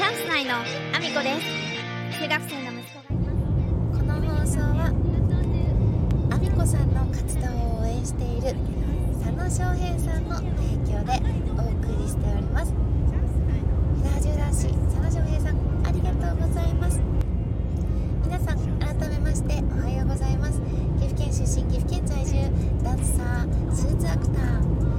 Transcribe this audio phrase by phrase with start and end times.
[0.00, 1.44] チャンス内のアミコです。
[2.18, 3.92] 中学生の息子がいます。
[3.92, 4.88] この放送は
[6.32, 8.56] アミコさんの活動を応援している
[9.20, 10.48] 佐野翔平さんの提
[10.88, 11.20] 供で
[11.52, 12.72] お送りしております。
[14.02, 16.98] ラジオ男子佐野翔平さんありがとうございます。
[18.24, 20.62] 皆さん改めましておはようございます。
[20.98, 22.40] 岐阜県出身岐阜県在住
[22.82, 24.89] ダンサースーツアクター。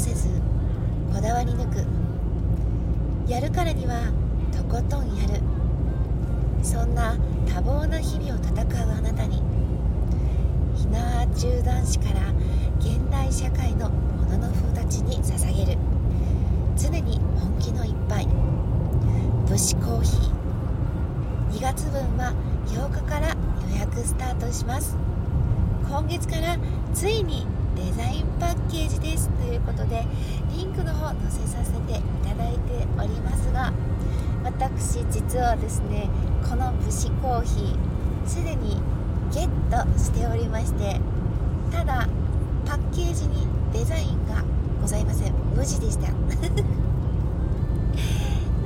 [0.00, 0.28] せず
[1.12, 1.84] こだわり抜く。
[3.30, 4.10] やるからには
[4.50, 5.42] とことんやる。
[6.62, 9.42] そんな多忙な日々を戦うあなたに
[10.74, 12.32] ひなあ中男子から
[12.78, 15.78] 現代社会のものの風たちに捧げる。
[16.78, 18.26] 常に本気の一杯。
[19.46, 21.58] 武士コーヒー。
[21.58, 22.32] 2月分は
[22.68, 23.36] 8日から
[23.70, 24.96] 予約スタートします。
[25.86, 26.56] 今月から
[26.94, 27.46] ついに
[27.80, 29.30] デザインパッケージです。
[29.30, 30.04] ということで
[30.54, 33.72] リンクの方載せさせていただいておりますが
[34.44, 36.08] 私実はですね
[36.48, 38.82] この武士コーヒーすでに
[39.32, 41.00] ゲットしておりまして
[41.72, 42.06] ただ
[42.66, 44.44] パッケージにデザインが
[44.80, 45.34] ございません。
[45.56, 46.08] 無地でした。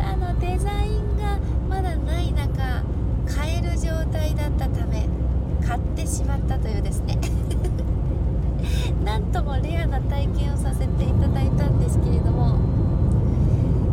[0.02, 2.82] あのデザインがまだない中
[3.26, 5.08] 買える状態だったため
[5.66, 7.13] 買ってしまったというですね
[9.34, 12.56] ともレアな体験をさせていただいたんですけれども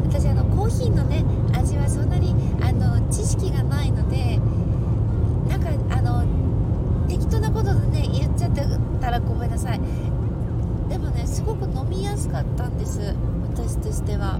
[0.05, 1.25] 私あのコーヒーのね
[1.57, 4.37] 味はそんなにあの知識がないので
[5.49, 6.23] なんかあの
[7.07, 8.61] 適当なことでね言っちゃって
[9.01, 9.81] たらごめんなさい。
[10.89, 12.99] でもねすごく飲みやすかったんです
[13.55, 14.39] 私としては。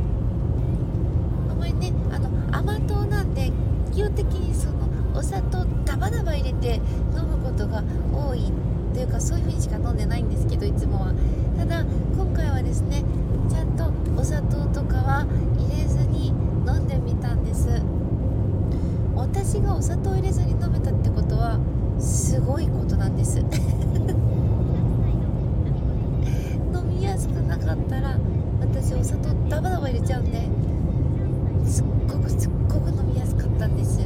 [1.49, 3.51] あまりねあの甘党なんで
[3.91, 4.73] 基本的にその
[5.15, 6.75] お砂糖ダバダバ入れて
[7.15, 7.83] 飲むことが
[8.13, 8.51] 多い
[8.93, 11.13] というかそういう風にしか飲んでないんですけどいつもは。
[11.57, 11.83] ただ
[12.15, 13.03] 今回はですね
[13.49, 15.25] ちゃんとお砂糖とかは
[15.57, 16.27] 入れずに
[16.65, 17.67] 飲んでみたんです。
[19.15, 21.59] 私がお砂糖入れずに飲めたってことは
[21.99, 23.39] すごいことなんです。
[23.43, 23.45] 飲
[26.87, 28.17] みやすくなかったら
[28.59, 30.49] 私お砂糖ダバダバ入れちゃうんで
[31.65, 33.99] すっごくすっごく飲みやすかったんです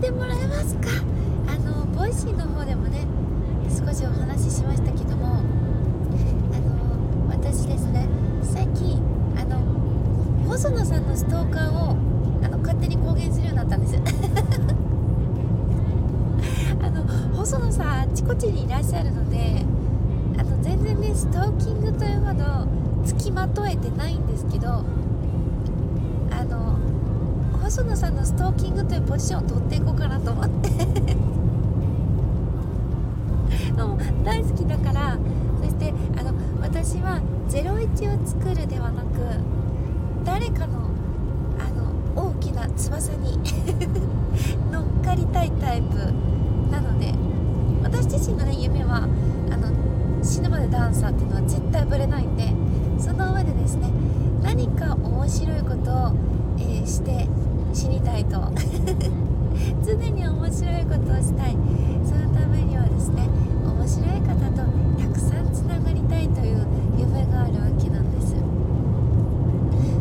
[0.00, 0.88] てもらえますか？
[1.46, 3.06] あのボイシーの方でもね
[3.68, 8.08] 少しお話ししましたけどもあの私ですね
[8.42, 8.98] 最近
[9.36, 9.58] あの
[10.48, 11.90] 細野さんのストーカーを
[12.42, 13.96] あの勝手に公言するようになったんです。
[16.82, 17.04] あの
[17.36, 19.66] 細野さんあちこちにいらっしゃるので
[20.38, 22.66] あの全然ねストーキングというほど
[23.04, 24.82] 付きまとえてないんですけどあ
[26.44, 26.78] の
[27.70, 30.70] 細野さんのストーキングというポジションを取っていこうかなと思って。
[33.78, 35.16] も大好きだから
[35.62, 39.06] そしてあの私は01を作るではなく
[40.24, 40.90] 誰かの
[41.60, 41.70] あ
[42.18, 43.38] の大きな翼に
[44.72, 45.94] 乗っかりたいタイプ
[46.72, 47.14] なので
[47.84, 49.06] 私自身のね夢は
[49.48, 49.68] あの
[50.24, 52.52] 死ぬまでダンサーっていうのは絶対ぶれないんで
[52.98, 53.92] その上でですね
[54.42, 56.12] 何か面白いことを、
[56.58, 57.28] えーして
[57.72, 58.40] 死にたいと。
[59.84, 61.56] 常に面白いことをしたい。
[62.04, 63.28] そのためにはですね
[63.64, 64.62] 面白い方と
[64.98, 66.66] たくさんつながりたいという
[66.98, 68.34] 夢があるわけなんです。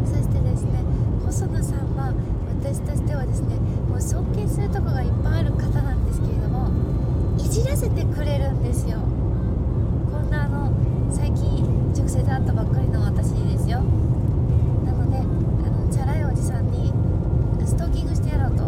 [0.05, 0.83] そしてですね
[1.25, 2.13] 細野さんは
[2.61, 3.55] 私としてはですね
[3.89, 6.69] もう尊敬するとこがいっぱいある方なんですけれども
[7.37, 8.97] いじらせてくれるんですよ。
[10.11, 10.71] こんなあの
[11.11, 11.63] 最近
[11.95, 13.81] 直接会ったばっかりの私にですよ。
[14.85, 16.93] なのであのチャラいおじさんに
[17.79, 18.63] トーキングしてやろうと。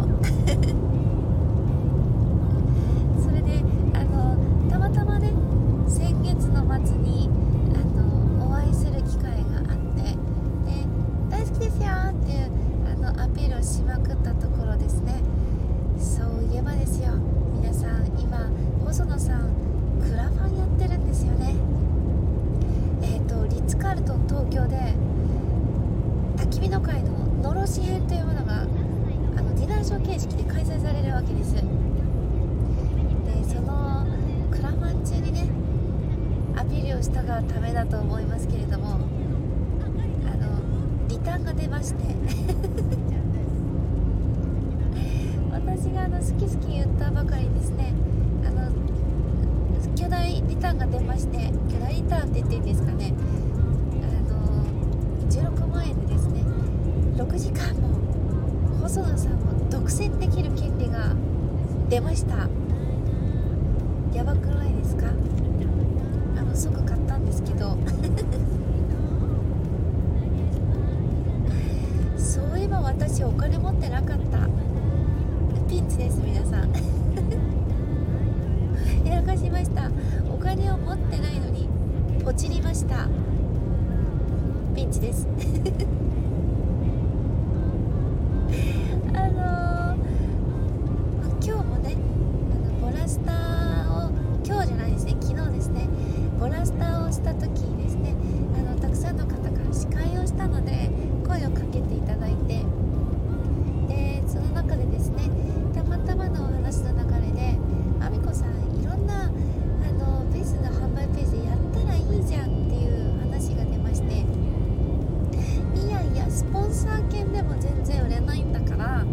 [3.22, 3.62] それで
[3.92, 4.38] あの
[4.70, 5.30] たまたまね
[5.86, 7.28] 先月の末に
[7.74, 7.84] あ
[8.40, 10.16] のお会いする機会があってで
[11.28, 12.48] 大好きですよっていう
[13.06, 15.20] あのアピールをしまくったところですね。
[15.98, 17.10] そういえばですよ
[17.60, 18.48] 皆さん今
[18.86, 19.40] 細野さん
[20.00, 21.54] クラファンやってるんですよね。
[23.02, 24.94] えっ、ー、とリッツ・カールトン東京で
[26.38, 27.10] 焚き火の会の
[27.42, 28.64] のろし編というものが
[30.00, 31.54] 形式で開催されるわけです。
[31.54, 31.62] で
[33.44, 34.06] その
[34.50, 35.48] クラマン中にね
[36.56, 39.08] アピールをしたがためだと思いますけれどもあの
[41.08, 42.04] リターンが出まして。
[45.52, 47.92] 私があの好き好き言ったばかりですね。
[48.46, 48.70] あの
[49.94, 53.14] 巨大リターンが出まして巨大リターンって言っていいんですかね。
[54.02, 54.64] あの
[55.30, 56.42] 16万円でですね
[57.16, 57.88] 6時間も
[58.82, 61.16] 細野さんも独占できる権利が
[61.88, 62.46] 出ました。
[64.14, 65.06] やばくないですか？
[66.36, 67.78] あの即買ったんですけど。
[72.18, 74.46] そういえば私お金持ってなかった。
[75.70, 76.70] ピンチです皆さん。
[79.06, 79.90] やらかしました。
[80.30, 81.66] お金を持ってないのに
[82.22, 83.08] ポチりました。
[84.74, 85.26] ピンチです。
[118.14, 119.04] れないんだから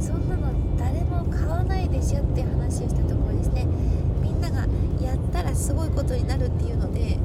[0.00, 3.66] そんなの誰も買わないでしょって話をしたところですね。
[4.20, 4.66] みんなが
[5.00, 7.18] やったらすごいことになるっていうので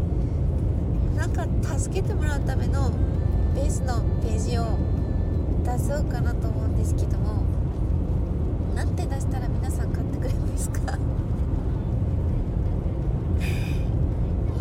[1.17, 1.45] なんか
[1.77, 2.91] 助けてもらうための
[3.55, 4.77] ベースのページを
[5.63, 7.43] 出そうかなと思うんですけども
[8.75, 10.97] なんて出したら皆さん買ってくれますか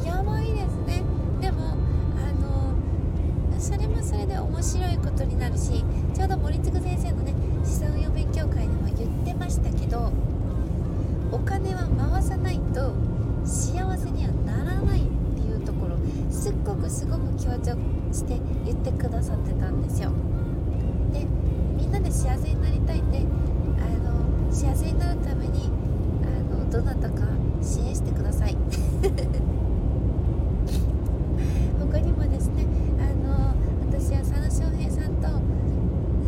[0.05, 1.03] やばいですね
[1.41, 5.85] でもあのそれもそれで面白いことになるし
[6.15, 7.35] ちょうど森次先生のね
[7.65, 10.11] 資産運用勉強会でも言ってましたけど
[11.31, 12.95] お金は回さないと
[13.45, 15.97] 幸せにはならないっていうところ
[16.31, 17.77] すっごくすごく強調
[18.11, 20.11] して言ってくださってたんですよ。
[21.13, 21.27] で
[21.77, 25.71] みんなで幸せになりたいんであの幸せになるために
[26.23, 27.27] あのどなたか
[27.61, 28.57] 支援してください
[31.79, 32.65] 他にもですね
[32.99, 33.55] あの
[33.91, 35.29] 私は佐野翔平さんと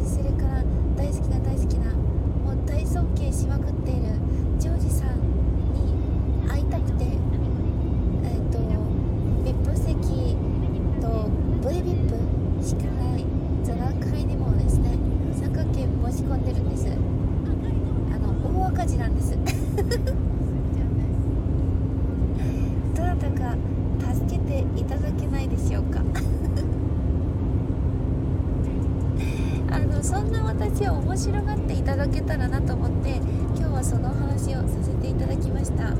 [0.06, 0.62] それから
[0.96, 4.02] 大好きな大好きなもう大尊敬しまくっている
[4.58, 5.18] ジョージさん
[5.74, 5.92] に
[6.48, 8.58] 会いたくてえっ、と
[9.44, 10.36] VIP 席
[11.00, 11.28] と
[11.62, 13.24] VVIP しかない
[13.64, 14.96] 座談会にもですね
[15.38, 19.36] 参加券申し込んでるんですあの大赤字なんです
[22.94, 23.56] どなたか
[24.14, 26.00] 助けていただけないでしょうか
[29.70, 30.02] あの
[30.58, 33.16] そんな私を面白がっていただけたらなと思って
[33.56, 35.94] 今日はそのお話をさせていただきました。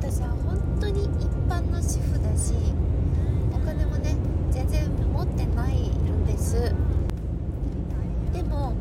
[0.00, 2.54] 私は本当に一般の主婦だし
[3.52, 4.16] お金もね
[4.50, 6.72] 全然持ってないんです。
[8.32, 8.72] でも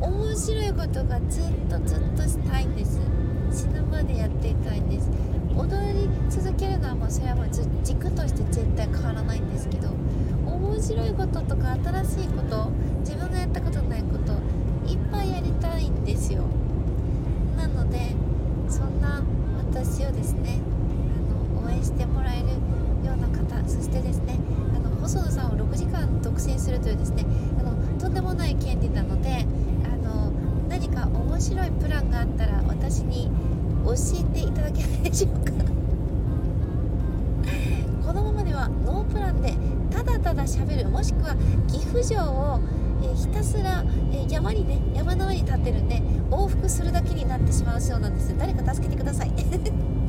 [0.00, 3.00] 面白いことがずっとずっとしたいんです。
[3.50, 5.08] 死ぬまでやっていたいんです。
[5.56, 7.46] 踊り続けるのはもうそれはもう
[7.84, 9.88] 軸として絶対変わらないんですけど
[10.44, 12.72] 面白いこととか新しいこと
[13.04, 14.32] 自分がやったことないこと
[14.90, 16.42] いっぱいやりたいんですよ。
[17.56, 17.98] なので
[18.68, 19.22] そんな
[19.58, 20.58] 私をですね
[21.54, 22.48] あの応援してもらえる
[23.06, 24.38] ような方そしてですね
[24.74, 27.24] あの細野さんを6時間独占するというですね
[27.60, 29.46] あのとんでもない権利なので
[29.84, 30.32] あの
[30.68, 33.30] 何か面白いプランがあったら私に
[33.84, 35.52] 教えていただけないでしょうか。
[38.06, 39.54] このままではノープランで
[39.90, 41.36] ただただ喋るもしくは
[41.68, 42.60] 岐阜城を、
[43.14, 48.36] ひたすら、えー山にね山の上に立ってるんで往復するだけになってしまうそうなんです。
[48.36, 49.32] 誰か助けてください。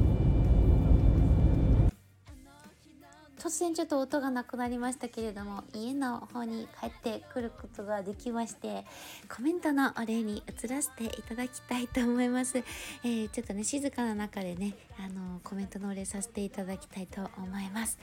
[3.45, 8.85] 突然ちょっと音がなくなりましたけれども家の方に帰ってくることができまして
[9.29, 12.57] コメントのお礼に移らせていただきたいと思います、
[13.03, 17.99] えーちょっとね静かな中でねあのコメントのお礼させていただきたいと思います。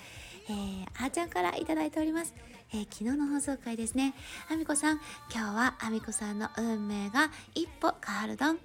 [0.49, 2.35] えー、あーちゃんからいただいております、
[2.73, 4.15] えー昨日の放送回ですね。
[4.49, 5.01] あみこさん
[5.35, 8.59] 今日はあみこさんの運命が一歩変わるどん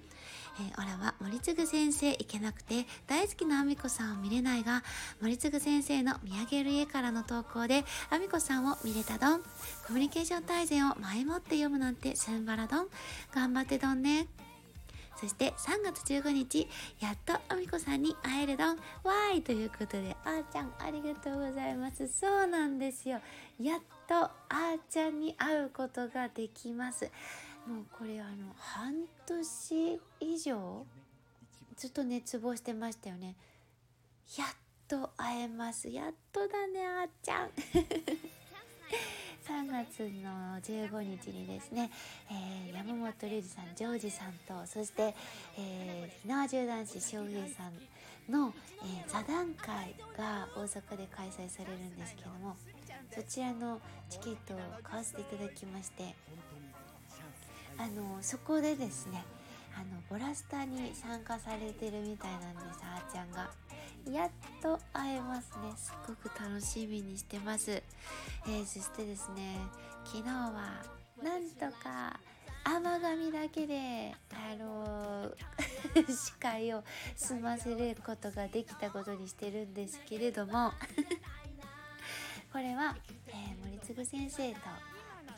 [0.60, 4.82] えー、オラは森次先生行けなくて大好きなあみこさんを見れないが
[5.20, 9.40] 森次先生の見上げる家からの投稿であみこさんを見れたどん。
[9.86, 12.88] コミュニケーション大全を前もって読むなんてすんばらどん。
[13.34, 14.26] 頑張ってどんね。
[15.20, 16.68] そして3月15日
[17.00, 18.76] やっとあみこさんに会えるどん。
[18.76, 22.06] わーいということであーちゃんありがとうございます。
[22.08, 23.20] そうなんですよ。
[23.60, 27.10] やっとあーちゃんに会うことができます。
[27.66, 28.94] もうこれあの半
[29.26, 30.00] 年
[30.38, 30.86] 以上？
[31.76, 33.34] ずっと熱望してましたよね。
[34.36, 34.48] やっ
[34.86, 35.88] と会えます。
[35.88, 37.50] やっとだねあーちゃん。
[39.44, 41.90] 3月の15日にですね、
[42.30, 45.14] えー、山本龍二さんジョージさんとそして、
[45.58, 48.52] えー、火縄銃男子翔平さんの、
[48.82, 52.56] えー、座談会が大阪で開催されるんですけども
[53.10, 53.80] そちらの
[54.10, 56.14] チケットを買わせていただきまして
[57.78, 59.24] あのそこでですね
[59.78, 63.48] あのボラスタに参加されてるみたいなんですあーちゃんが。
[64.10, 64.30] やっ
[64.60, 65.72] と会えますね。
[65.76, 69.58] すっごく楽しみにしてます、えー、そしてですね
[70.04, 70.82] 昨日は
[71.22, 72.18] なんとか
[72.64, 76.82] 甘髪だけであのー、 司会を
[77.16, 80.72] 済ませることができたことにしてるんですけれども。
[82.50, 84.60] これは、えー、森次先生と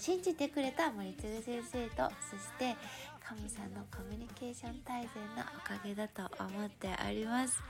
[0.01, 2.75] 信じてくれた森次先生とそして
[3.23, 7.63] 神さんのコミュニケーション大全のおかげだと思っております、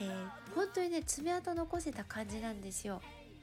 [0.00, 3.00] えー、本当にね爪痕残せた感じなんですよ。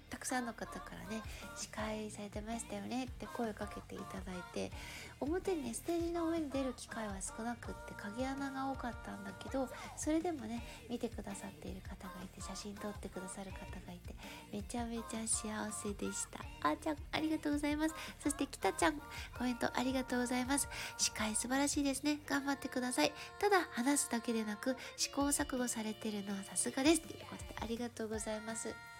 [0.09, 1.21] たくさんの方からね
[1.55, 4.71] 司会されてましたよねって声かけていただいて
[5.19, 14.15] 表にねステージの上に出る機会は少なくって影穴が多かったんだけどそれでもね見てくださっている方がいて写真撮ってくださる方がいて
[14.51, 16.39] めちゃめちゃ幸せでした。
[16.61, 17.95] あーちゃんありがとうございます。
[18.19, 18.99] そしてきたちゃん
[19.37, 20.67] コメントありがとうございます。
[20.97, 22.19] 司会素晴らしいですね。
[22.27, 23.13] 頑張ってください。
[23.39, 27.01] ただ話すだけでなく試行錯誤されてるのはさすがです。
[27.01, 28.94] ということでありがとうございます。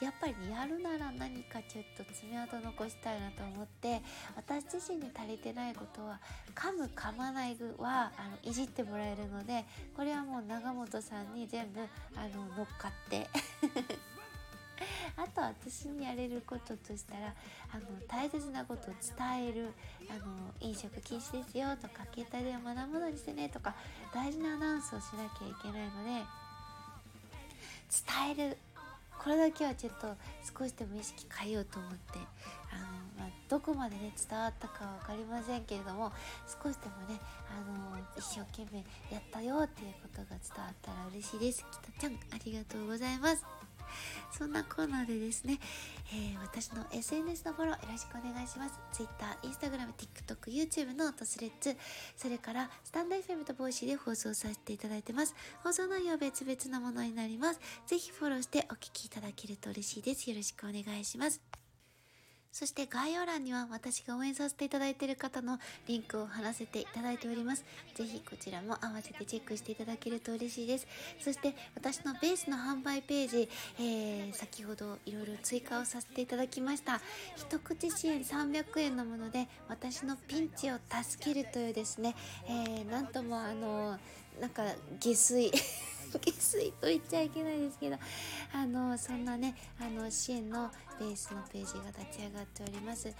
[0.00, 4.00] やっぱりやるなら何かちょっと爪痕残したいなと思って
[4.36, 6.20] 私自身に足りてないことは
[6.54, 9.64] 噛む噛まないはあのいじってもらえるので
[9.96, 11.80] これはもう長本さんに全部
[12.16, 13.28] あの乗っかって。
[15.16, 17.34] あと私にやれることとしたら
[17.72, 19.72] あの大切なことを伝える
[20.08, 23.74] あの飲食禁止ですよとか携帯電話生ものにしてねとか
[24.14, 26.24] 大事なアナウンスをしなきゃいけないので
[28.34, 28.58] 伝える
[29.22, 30.08] これだけはちょっと
[30.58, 32.18] 少しでも意識変えようと思って
[32.72, 32.84] あの、
[33.18, 36.12] まあ、どこまでね伝わったかは分かりませんけれども
[36.46, 37.20] 少しでもね
[37.50, 38.78] あの一生懸命
[39.12, 41.64] やったよっていうことが伝わったら嬉しいです。
[41.70, 43.67] きたちゃんありがとうございます。
[44.30, 45.58] そんなコーナーでですね、
[46.12, 48.78] えー、私の SNS のフォローよろしくお願いします。
[48.92, 51.76] Twitter、Instagram、TikTok、YouTube とスレッズ、
[52.16, 55.34] それからスタンド FM とボイシーで放送させていただいてます。
[55.62, 57.60] 放送内容は別々のものになります。
[57.86, 60.28] ぜひフォローしてお聴きいただけると嬉しいです。
[60.30, 61.67] よろしくお願いします。
[62.52, 67.64] そして概要欄には私が応援させていただいている方のリンクを貼らせていただいております。
[67.94, 70.86] ぜひこちらも合わせてチェックしていただけると嬉しいです。
[71.20, 77.00] そして私のベースの販売ページ、えー、先ほどいろいろ追加をさせていただきました。
[77.36, 82.14] 一口支援300円のもので私のピンチを助けるというですね、
[82.48, 83.98] えー、なんともあの、
[84.40, 84.62] なんか
[85.00, 85.50] 下水
[86.08, 87.96] 下水と言っちゃいけないですけど
[88.54, 93.12] あのそんなねあの支援のベースのページが立ち上がっております。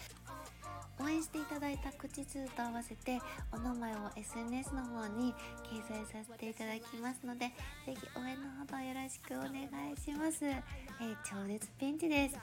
[1.00, 3.20] 応援していただいた口数と合わせて
[3.52, 7.46] お名前を SNS の方に掲載させていただきますので
[7.86, 12.34] ぜひ応援のほどよろしくお願いします、えー、超絶ピンチです。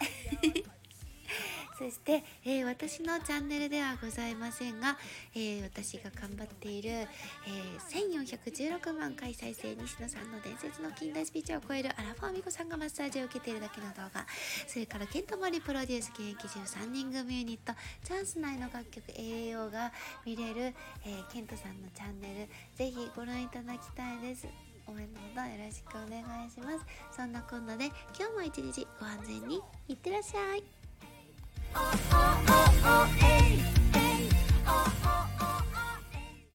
[1.77, 4.97] そして、えー、私のチャンネルではございませんが、
[5.35, 8.27] えー、私が頑張っている、えー、
[8.79, 14.25] 1416万回再生西野さんの伝説の近代スピーチを超えるアラフォーミコさんがマッサージを受けているだけの動画
[14.67, 19.91] それからケントモリプロデュース現役13人組ユニットチャンス内の楽曲 AAO が
[20.25, 20.73] 見れる、
[21.05, 24.47] えー、ケントさんのチャンネルぜひご覧いただきたいです。
[24.87, 26.85] 応援のほどよろしくお願いします。
[27.11, 27.85] そんなこんなで
[28.17, 30.74] 今日も一日ご安全にいってらっしゃい。
[31.75, 33.74] oh, oh, oh, oh, hey.